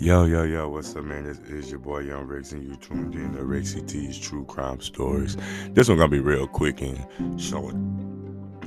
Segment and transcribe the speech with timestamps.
[0.00, 1.24] Yo, yo, yo, what's up, man?
[1.24, 4.80] This is your boy Young Rex, and you tuned in to Rexy T's True Crime
[4.80, 5.36] Stories.
[5.70, 7.04] This one gonna be real quick and
[7.40, 7.74] short.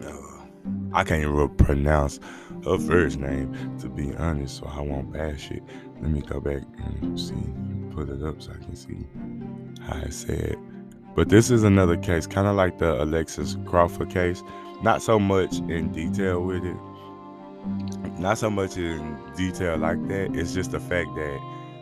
[0.04, 0.44] Uh,
[0.92, 2.20] I can't even pronounce
[2.66, 5.64] her first name, to be honest, so I won't bash it.
[6.02, 7.34] Let me go back and see,
[7.96, 9.08] put it up so I can see
[9.84, 10.38] how I said.
[10.38, 10.60] it.
[11.16, 14.44] But this is another case, kind of like the Alexis Crawford case.
[14.84, 16.78] Not so much in detail with it,
[18.22, 20.36] not so much in detail like that.
[20.36, 21.40] It's just the fact that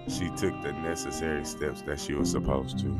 [0.07, 2.99] she took the necessary steps that she was supposed to.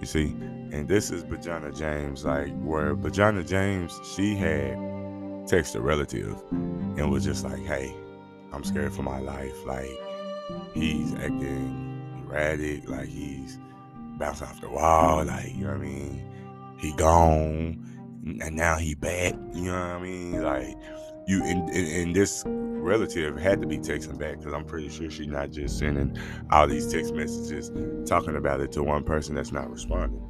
[0.00, 0.26] You see,
[0.72, 4.76] and this is Bajana James, like where Bajana James, she had
[5.46, 7.94] texted a relative and was just like, "Hey,
[8.52, 9.66] I'm scared for my life.
[9.66, 9.90] Like
[10.74, 13.58] he's acting erratic, like he's
[14.18, 16.28] bouncing off the wall, like you know what I mean.
[16.78, 19.34] He gone, and now he back.
[19.52, 20.76] You know what I mean, like."
[21.26, 25.50] You and, this relative had to be texting back because I'm pretty sure she's not
[25.50, 26.18] just sending
[26.50, 27.70] all these text messages
[28.08, 30.20] talking about it to one person that's not responding.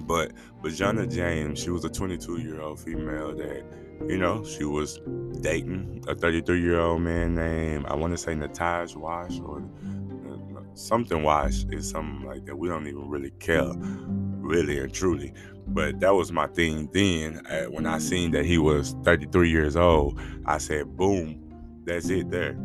[0.00, 3.64] But Bajana James, she was a 22 year old female that,
[4.08, 4.98] you know, she was
[5.40, 10.62] dating a 33 year old man named, I want to say Nataj Wash or uh,
[10.74, 12.56] something Wash is something like that.
[12.56, 15.32] We don't even really care, really and truly.
[15.66, 17.46] But that was my thing then.
[17.46, 21.40] Uh, when I seen that he was 33 years old, I said, boom,
[21.84, 22.56] that's it there.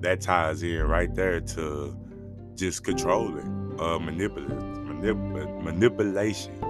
[0.00, 1.96] That ties in right there to
[2.54, 6.60] just controlling, uh, manipulating, manip- manipulation.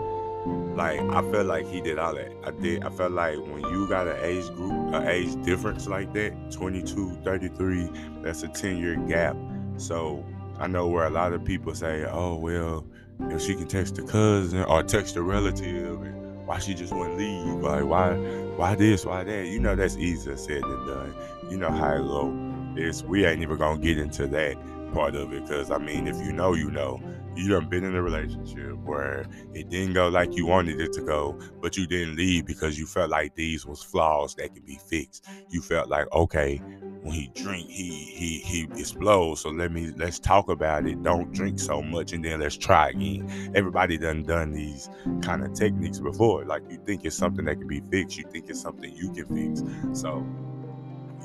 [0.77, 2.33] Like I felt like he did all that.
[2.45, 2.85] I did.
[2.85, 7.19] I felt like when you got an age group, an age difference like that, 22,
[7.25, 7.91] 33,
[8.23, 9.37] that's a 10 year gap.
[9.77, 10.25] So
[10.59, 12.85] I know where a lot of people say, "Oh well,
[13.21, 17.17] if she can text a cousin or text a relative and why she just wouldn't
[17.19, 18.15] leave like why
[18.57, 19.47] why this why that?
[19.47, 21.15] You know that's easier said than done.
[21.51, 22.33] You know how it go.
[22.77, 24.57] It's we ain't even gonna get into that
[24.93, 27.01] part of it because i mean if you know you know.
[27.37, 31.03] You done been in a relationship where it didn't go like you wanted it to
[31.03, 34.79] go, but you didn't leave because you felt like these was flaws that could be
[34.89, 35.27] fixed.
[35.49, 36.63] You felt like, okay,
[37.05, 39.43] when he drink, he he he explodes.
[39.43, 41.03] So let me let's talk about it.
[41.03, 43.53] Don't drink so much, and then let's try again.
[43.55, 44.89] Everybody done done these
[45.21, 46.47] kind of techniques before.
[46.47, 48.17] Like you think it's something that can be fixed.
[48.17, 49.63] You think it's something you can fix.
[50.01, 50.27] So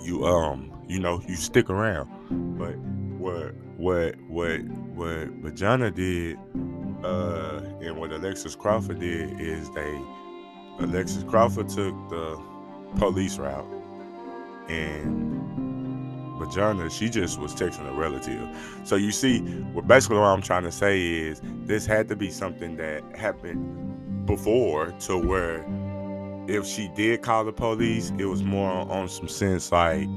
[0.03, 2.09] you um you know you stick around,
[2.57, 2.75] but
[3.17, 4.59] what what what
[4.96, 6.38] what Bajana did
[7.06, 10.01] uh and what Alexis Crawford did is they
[10.79, 12.38] Alexis Crawford took the
[12.97, 13.66] police route
[14.67, 15.69] and
[16.39, 18.47] Bajana, she just was texting a relative.
[18.83, 19.39] So you see,
[19.73, 24.25] what basically what I'm trying to say is this had to be something that happened
[24.25, 25.66] before to where
[26.47, 30.07] if she did call the police, it was more on some sense like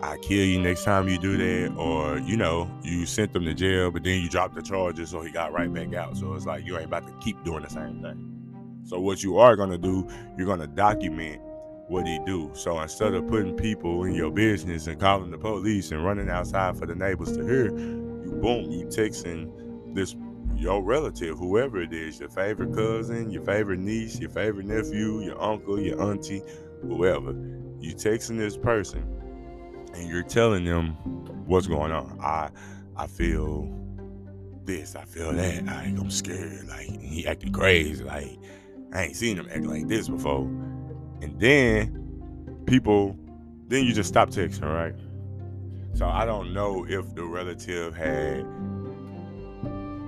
[0.00, 3.54] I kill you next time you do that, or you know, you sent them to
[3.54, 6.16] jail, but then you dropped the charges, so he got right back out.
[6.16, 8.24] So it's like you ain't about to keep doing the same thing.
[8.84, 11.42] So what you are gonna do, you're gonna document
[11.88, 12.50] what he do.
[12.54, 16.78] So instead of putting people in your business and calling the police and running outside
[16.78, 20.14] for the neighbors to hear, you boom, you texting this
[20.54, 25.40] your relative, whoever it is, your favorite cousin, your favorite niece, your favorite nephew, your
[25.40, 26.42] uncle, your auntie,
[26.82, 27.30] whoever.
[27.80, 29.06] You texting this person
[29.94, 30.90] and you're telling them
[31.46, 32.18] what's going on.
[32.20, 32.50] I
[32.96, 33.72] I feel
[34.64, 35.64] this, I feel that.
[35.64, 36.66] Like I'm scared.
[36.68, 38.04] Like he acting crazy.
[38.04, 38.38] Like
[38.92, 40.48] I ain't seen him act like this before.
[41.20, 43.18] And then people,
[43.66, 44.94] then you just stop texting, right?
[45.94, 48.46] So I don't know if the relative had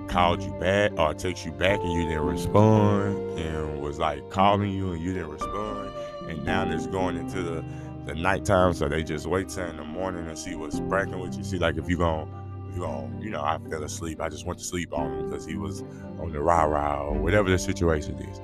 [0.07, 4.71] called you back or text you back and you didn't respond and was like calling
[4.71, 5.91] you and you didn't respond.
[6.29, 7.63] And now it's going into the,
[8.05, 11.37] the nighttime, so they just wait till in the morning and see what's breaking with
[11.37, 11.43] you.
[11.43, 12.29] See, like if you going
[12.73, 14.21] you going you know, I fell asleep.
[14.21, 15.81] I just went to sleep on him because he was
[16.19, 18.41] on the rah rah or whatever the situation is.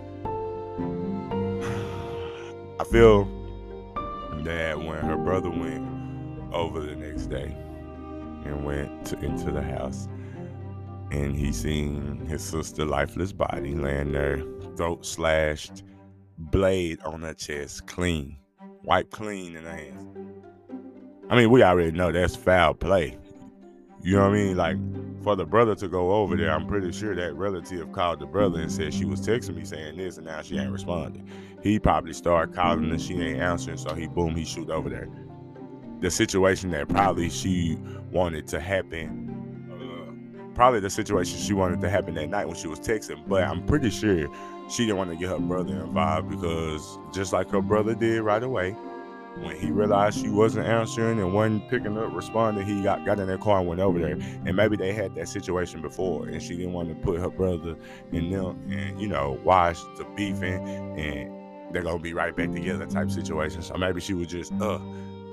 [2.92, 3.25] Feel
[4.44, 5.86] that when her brother went
[6.54, 7.54] over the next day
[8.45, 10.07] and went to, into the house,
[11.12, 14.42] and he seen his sister lifeless body laying there,
[14.78, 15.84] throat slashed,
[16.38, 18.38] blade on her chest, clean,
[18.84, 20.07] wiped clean in her hands.
[21.30, 23.18] I mean, we already know that's foul play.
[24.01, 24.56] You know what I mean?
[24.56, 24.78] Like
[25.27, 27.38] for the brother to go over there, I'm pretty sure that mm-hmm.
[27.38, 30.57] relative called the brother and said she was texting me saying this, and now she
[30.57, 31.27] ain't responding.
[31.62, 33.41] He probably started calling and she ain't mm-hmm.
[33.41, 35.09] answering, so he boom, he shoot over there.
[36.00, 37.77] The situation that probably she
[38.09, 42.80] wanted to happen, probably the situation she wanted to happen that night when she was
[42.80, 44.30] texting, but I'm pretty sure
[44.69, 48.44] she didn't want to get her brother involved because just like her brother did right
[48.44, 48.77] away,
[49.42, 53.28] when he realized she wasn't answering and wasn't picking up, responding, he got, got in
[53.28, 54.18] their car and went over there.
[54.45, 57.75] And maybe they had that situation before, and she didn't want to put her brother
[58.12, 60.68] in them and you know watch the beefing,
[60.98, 63.62] and they're gonna be right back together type situation.
[63.62, 64.80] So maybe she was just uh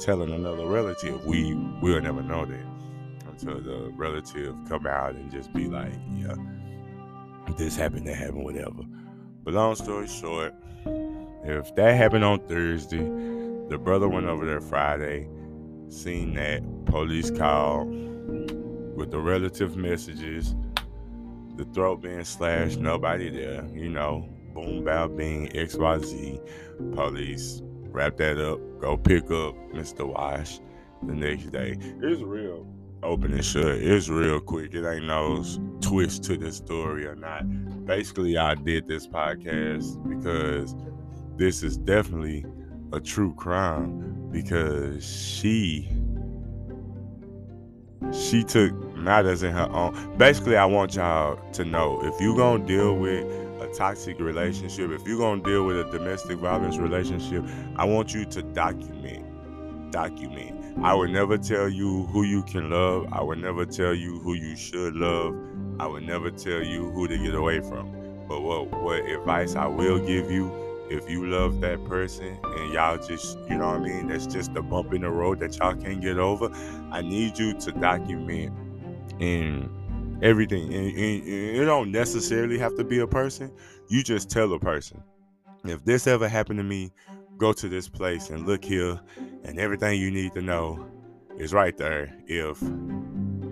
[0.01, 1.25] telling another relative.
[1.25, 2.67] We will never know that
[3.29, 6.35] until the relative come out and just be like, yeah,
[7.57, 8.83] this happened, that happened, whatever.
[9.43, 10.55] But long story short,
[11.45, 13.34] if that happened on Thursday
[13.69, 15.29] the brother went over there Friday,
[15.89, 20.55] seen that police call with the relative messages,
[21.57, 28.39] the throat being slashed, nobody there, you know, boom, bow, bing, XYZ, police, wrap that
[28.39, 30.07] up, go pick up Mr.
[30.07, 30.61] Wash
[31.03, 31.77] the next day.
[32.01, 32.67] It's real
[33.05, 33.67] open and shut.
[33.67, 34.75] It's real quick.
[34.75, 35.45] It ain't no
[35.81, 37.45] twist to the story or not.
[37.85, 40.75] Basically, I did this podcast because
[41.37, 42.47] this is definitely
[42.95, 45.91] a true crime because she
[48.13, 50.17] she took matters in her own.
[50.17, 53.25] Basically, I want y'all to know if you're gonna deal with
[53.61, 57.45] a toxic relationship, if you're gonna deal with a domestic violence relationship,
[57.77, 59.91] I want you to document.
[59.91, 60.61] Document.
[60.85, 63.09] I would never tell you who you can love.
[63.13, 65.35] I would never tell you who you should love.
[65.81, 67.91] I would never tell you who to get away from.
[68.29, 72.97] But what what advice I will give you if you love that person and y'all
[72.97, 75.75] just, you know what I mean, that's just a bump in the road that y'all
[75.75, 76.51] can't get over,
[76.91, 78.53] I need you to document
[79.21, 79.71] and
[80.23, 80.73] everything.
[80.75, 83.51] And, and, and it don't necessarily have to be a person.
[83.89, 85.03] You just tell a person,
[85.65, 86.93] if this ever happened to me,
[87.39, 89.01] go to this place and look here,
[89.45, 90.87] and everything you need to know
[91.37, 92.15] is right there.
[92.27, 92.63] If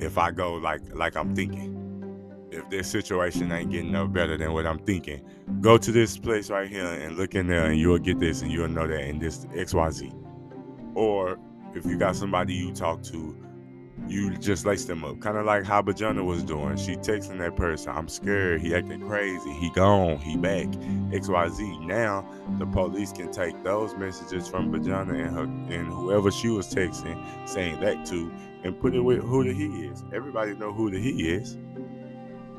[0.01, 1.82] if I go like like I'm thinking
[2.53, 5.23] if this situation ain't getting no better than what I'm thinking,
[5.61, 8.53] go to this place right here and look in there and you'll get this and
[8.53, 10.15] you'll know that in this XYZ.
[10.95, 11.39] Or
[11.75, 13.37] if you got somebody you talk to,
[14.07, 15.21] you just lace them up.
[15.21, 16.77] Kind of like how Bajana was doing.
[16.77, 21.87] She texting that person, I'm scared, he acting crazy, he gone, he back, XYZ.
[21.87, 22.27] Now
[22.59, 25.45] the police can take those messages from Bajana and her
[25.75, 28.31] and whoever she was texting, saying that to,
[28.65, 30.05] and put it with who the he is.
[30.13, 31.57] Everybody know who the he is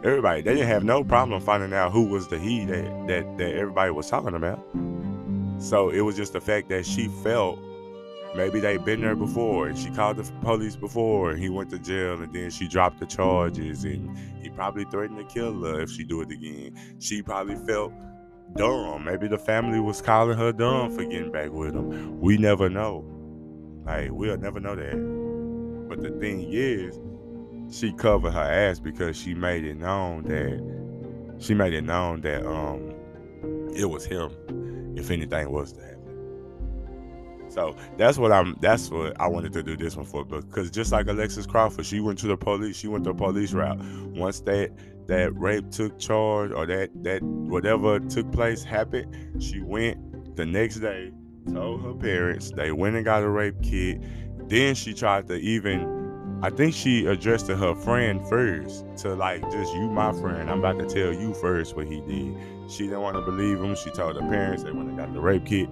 [0.04, 3.56] everybody they didn't have no problem finding out who was the he that that, that
[3.56, 4.64] everybody was talking about.
[5.60, 7.60] So it was just the fact that she felt
[8.36, 11.80] maybe they'd been there before and she called the police before and he went to
[11.80, 15.92] jail and then she dropped the charges and he probably threatened to kill her if
[15.92, 16.78] she do it again.
[17.00, 17.94] She probably felt
[18.56, 19.06] dumb.
[19.06, 22.20] Maybe the family was calling her dumb for getting back with him.
[22.20, 23.06] We never know.
[23.86, 25.88] Like we'll never know that.
[25.88, 27.00] But the thing is
[27.72, 32.46] she covered her ass because she made it known that she made it known that
[32.46, 32.94] um
[33.76, 34.32] it was him
[34.96, 35.94] if anything was to happen.
[37.50, 40.92] So that's what I'm that's what I wanted to do this one for because just
[40.92, 43.80] like Alexis Crawford, she went to the police, she went the police route.
[44.16, 44.72] Once that
[45.08, 50.78] that rape took charge or that that whatever took place happened, she went the next
[50.78, 51.12] day,
[51.54, 54.02] told her parents, they went and got a rape kit.
[54.50, 56.03] Then she tried to even
[56.44, 60.50] I think she addressed to her friend first to like just you my friend.
[60.50, 62.36] I'm about to tell you first what he did.
[62.70, 63.74] She didn't want to believe him.
[63.78, 65.70] She told her parents they went and got the rape kit.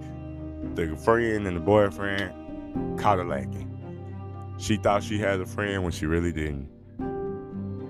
[0.74, 3.68] The friend and the boyfriend caught her lacking.
[4.56, 6.70] She thought she had a friend when she really didn't.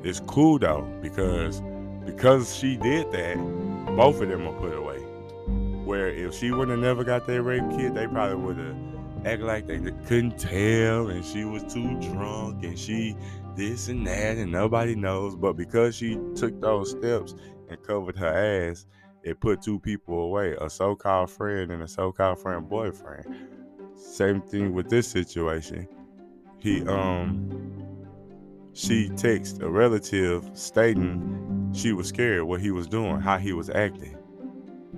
[0.02, 1.62] It's cool though because
[2.04, 3.37] because she did that,
[3.95, 4.99] both of them were put away.
[5.85, 8.91] Where if she would have never got that rape kit, they probably would have
[9.25, 13.17] act like they couldn't tell and she was too drunk and she
[13.57, 15.35] this and that and nobody knows.
[15.37, 17.35] But because she took those steps
[17.69, 18.87] and covered her ass,
[19.23, 23.26] it put two people away a so called friend and a so called friend boyfriend.
[23.97, 25.87] Same thing with this situation.
[26.59, 27.49] He, um,
[28.73, 33.71] she texted a relative stating she was scared what he was doing, how he was
[33.71, 34.17] acting.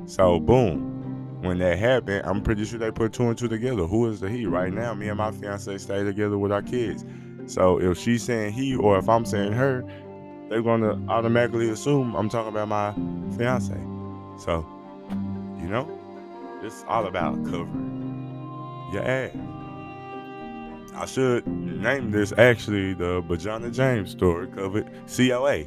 [0.07, 1.04] So, boom,
[1.45, 3.85] when that happened, I'm pretty sure they put two and two together.
[3.85, 4.47] Who is the he?
[4.47, 7.05] Right now, me and my fiance stay together with our kids.
[7.47, 9.85] So if she's saying he or if I'm saying her,
[10.49, 12.93] they're gonna automatically assume I'm talking about my
[13.37, 13.75] fiance.
[14.39, 14.67] So,
[15.59, 15.89] you know,
[16.63, 19.33] it's all about covering your ass.
[20.95, 25.65] I should name this actually the Bajana James story covered COA.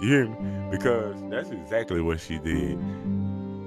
[0.00, 0.70] You hear me?
[0.70, 2.78] Because that's exactly what she did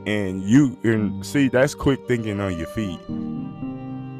[0.05, 2.99] and you and see that's quick thinking on your feet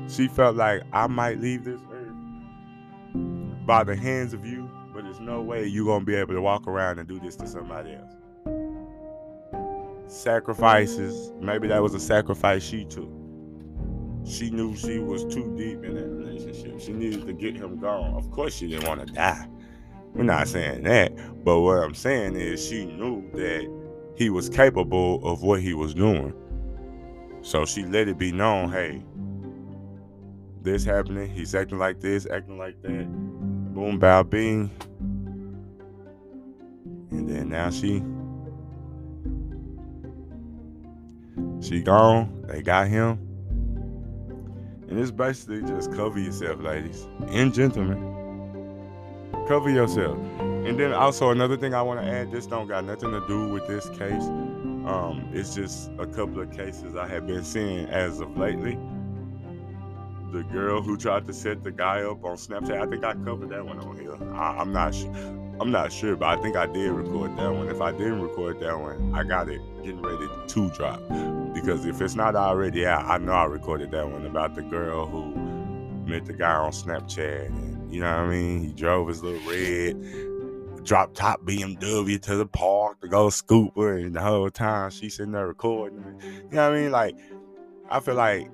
[0.10, 5.20] she felt like i might leave this earth by the hands of you but there's
[5.20, 8.12] no way you're gonna be able to walk around and do this to somebody else
[10.08, 13.10] sacrifices maybe that was a sacrifice she took
[14.26, 16.80] she knew she was too deep in that relationship.
[16.80, 18.14] She needed to get him gone.
[18.14, 19.48] Of course, she didn't want to die.
[20.14, 21.14] We're not saying that.
[21.44, 23.83] But what I'm saying is she knew that
[24.16, 26.34] he was capable of what he was doing.
[27.42, 29.04] So she let it be known, hey,
[30.62, 33.06] this happening, he's acting like this, acting like that.
[33.74, 34.72] Boom, bow, bing.
[37.12, 38.04] And then now she
[41.62, 42.44] she gone.
[42.48, 43.20] They got him.
[44.90, 48.00] And it's basically just cover yourself, ladies and gentlemen.
[49.48, 50.18] Cover yourself.
[50.66, 53.50] And then also another thing I want to add, this don't got nothing to do
[53.50, 54.24] with this case.
[54.86, 58.80] Um, it's just a couple of cases I have been seeing as of lately.
[60.32, 63.50] The girl who tried to set the guy up on Snapchat, I think I covered
[63.50, 64.16] that one on here.
[64.34, 65.14] I, am not sure.
[65.60, 67.68] I'm not sure, but I think I did record that one.
[67.68, 71.02] If I didn't record that one, I got it getting ready to drop.
[71.54, 75.06] Because if it's not already out, I know I recorded that one about the girl
[75.06, 75.36] who
[76.06, 77.48] met the guy on Snapchat.
[77.48, 78.64] And, you know what I mean?
[78.64, 80.33] He drove his little red
[80.84, 85.32] drop top BMW to the park to go scooper, and the whole time she's sitting
[85.32, 86.04] there recording.
[86.22, 86.92] You know what I mean?
[86.92, 87.18] Like,
[87.90, 88.50] I feel like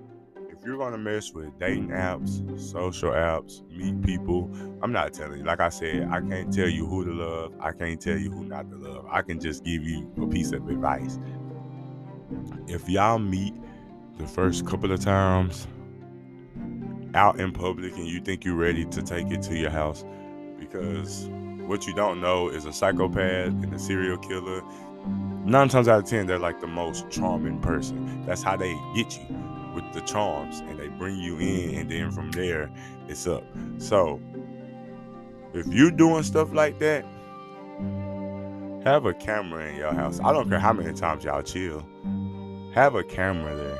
[0.49, 4.49] if you're gonna mess with dating apps, social apps, meet people,
[4.81, 5.45] I'm not telling you.
[5.45, 7.53] Like I said, I can't tell you who to love.
[7.59, 9.05] I can't tell you who not to love.
[9.09, 11.17] I can just give you a piece of advice.
[12.67, 13.53] If y'all meet
[14.17, 15.65] the first couple of times
[17.15, 20.05] out in public and you think you're ready to take it to your house
[20.59, 21.29] because
[21.69, 24.63] what you don't know is a psychopath and a serial killer.
[25.45, 28.25] Nine times out of ten, they're like the most charming person.
[28.25, 29.37] That's how they get you
[29.75, 32.71] with the charms, and they bring you in, and then from there,
[33.07, 33.43] it's up.
[33.77, 34.19] So,
[35.53, 37.05] if you're doing stuff like that,
[38.83, 40.19] have a camera in your house.
[40.23, 41.85] I don't care how many times y'all chill.
[42.73, 43.79] Have a camera there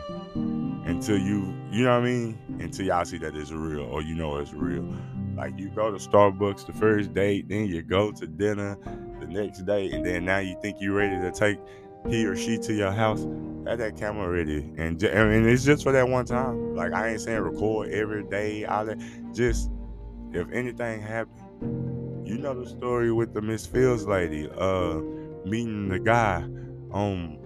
[0.86, 2.38] until you, you know what I mean?
[2.60, 4.86] Until y'all see that it's real or you know it's real.
[5.40, 8.78] Like you go to Starbucks the first date, then you go to dinner
[9.22, 11.58] the next day, and then now you think you're ready to take
[12.10, 13.26] he or she to your house.
[13.66, 16.76] Have that camera ready, and I mean it's just for that one time.
[16.76, 18.66] Like I ain't saying record every day.
[18.66, 18.98] All that.
[19.34, 19.72] Just
[20.34, 24.96] if anything happened, you know the story with the Miss Fields lady, uh,
[25.46, 26.44] meeting the guy
[26.92, 27.38] on.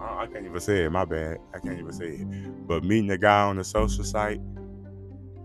[0.00, 0.90] I can't even say it.
[0.90, 1.38] My bad.
[1.52, 2.68] I can't even say it.
[2.68, 4.40] But meeting the guy on the social site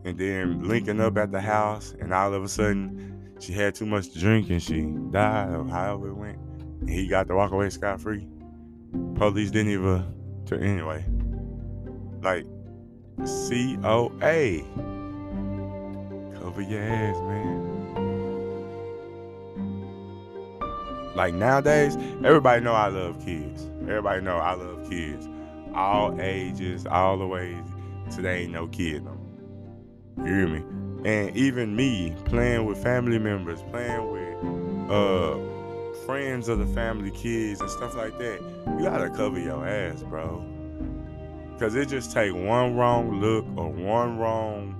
[0.05, 3.85] and then linking up at the house, and all of a sudden she had too
[3.85, 6.37] much to drink and she died, or however it went.
[6.81, 8.27] And he got to walk away scot free.
[9.15, 10.15] Police didn't even.
[10.51, 11.05] Anyway,
[12.23, 12.45] like
[13.19, 14.63] COA.
[16.39, 17.69] Cover your ass, man.
[21.15, 23.69] Like nowadays, everybody know I love kids.
[23.81, 25.27] Everybody know I love kids.
[25.75, 27.63] All ages, all the ways.
[28.09, 29.18] Today ain't no kid no
[30.25, 30.63] you hear me?
[31.05, 35.37] And even me playing with family members, playing with uh
[36.05, 38.41] friends of the family, kids and stuff like that,
[38.77, 40.43] you gotta cover your ass, bro.
[41.59, 44.75] Cause it just take one wrong look or one wrong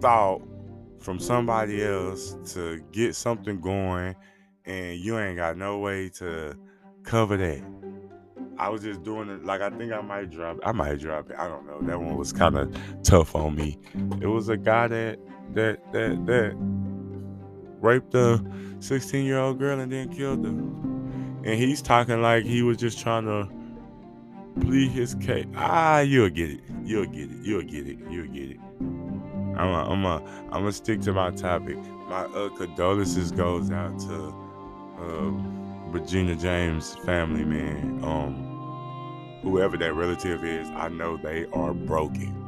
[0.00, 0.42] thought
[0.98, 4.14] from somebody else to get something going
[4.64, 6.56] and you ain't got no way to
[7.04, 7.62] cover that.
[8.62, 10.58] I was just doing it like I think I might drop.
[10.62, 11.36] I might drop it.
[11.36, 11.80] I don't know.
[11.82, 13.76] That one was kind of tough on me.
[14.20, 15.18] It was a guy that
[15.54, 16.54] that that that
[17.80, 18.40] raped a
[18.78, 20.50] 16 year old girl and then killed her.
[20.50, 23.48] And he's talking like he was just trying to
[24.60, 25.46] plead his case.
[25.56, 26.60] Ah, you'll get it.
[26.84, 27.38] You'll get it.
[27.42, 27.98] You'll get it.
[28.08, 28.60] You'll get it.
[28.78, 31.78] I'm a, I'm a, I'm gonna stick to my topic.
[32.08, 34.34] My uh, condolences goes out to.
[35.00, 38.51] Uh, Regina James family, man, um,
[39.42, 42.38] whoever that relative is, I know they are broken.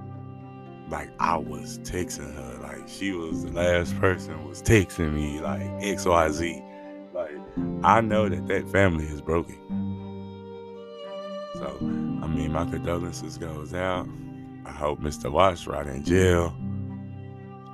[0.89, 5.63] Like I was texting her, like she was the last person was texting me, like
[5.81, 6.63] X Y Z.
[7.13, 7.37] Like
[7.83, 9.59] I know that that family is broken.
[11.55, 14.07] So I mean, my condolences goes out.
[14.67, 15.31] I hope Mr.
[15.31, 16.55] Watts right in jail.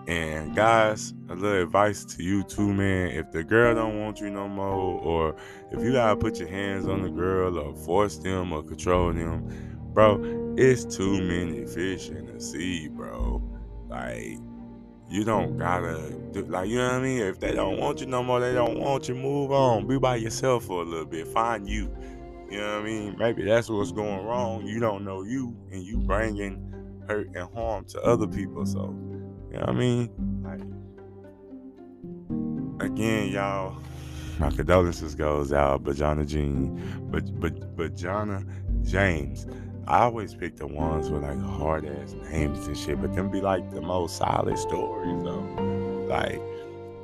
[0.06, 3.08] And guys, a little advice to you too, man.
[3.08, 5.36] If the girl don't want you no more, or
[5.70, 9.46] if you gotta put your hands on the girl or force them or control them,
[9.92, 13.42] bro, it's too many fish in the sea, bro.
[13.88, 14.38] Like
[15.08, 17.22] you don't gotta do like you know what I mean.
[17.22, 19.14] If they don't want you no more, they don't want you.
[19.14, 19.86] Move on.
[19.86, 21.28] Be by yourself for a little bit.
[21.28, 21.94] Find you.
[22.50, 23.16] You know what I mean?
[23.18, 24.66] Maybe that's what's going wrong.
[24.66, 28.66] You don't know you, and you bringing hurt and harm to other people.
[28.66, 28.94] So
[29.50, 30.10] you know what I mean?
[30.44, 30.60] Like,
[32.90, 33.76] again, y'all,
[34.38, 38.46] my condolences goes out, Bajana Jean, but but Bajana
[38.82, 39.46] James.
[39.88, 43.40] I always pick the ones with like hard ass names and shit, but them be
[43.40, 45.40] like the most solid stories though.
[46.08, 46.40] Like,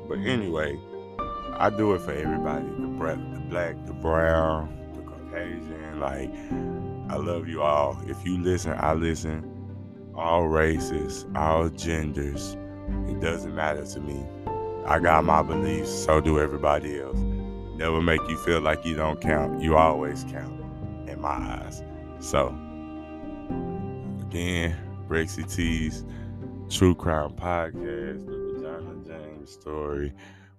[0.09, 0.79] but anyway,
[1.55, 2.65] I do it for everybody.
[2.65, 5.99] The black, the black, the brown, the Caucasian.
[5.99, 6.33] Like,
[7.11, 7.99] I love you all.
[8.07, 9.56] If you listen, I listen.
[10.17, 12.57] All races, all genders.
[13.09, 14.25] It doesn't matter to me.
[14.87, 17.19] I got my beliefs, so do everybody else.
[17.77, 19.61] Never make you feel like you don't count.
[19.61, 20.61] You always count
[21.09, 21.83] in my eyes.
[22.21, 22.49] So,
[24.27, 24.77] again,
[25.09, 26.05] Rexy T's
[26.71, 30.15] True Crime Podcast, the Bajana James story.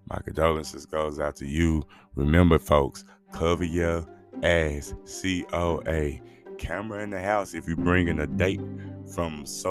[0.08, 1.82] My condolences goes out to you.
[2.14, 4.06] Remember, folks, cover your
[4.42, 4.94] ass.
[5.04, 6.22] C O A.
[6.58, 8.60] Camera in the house if you're bringing a date
[9.14, 9.70] from so.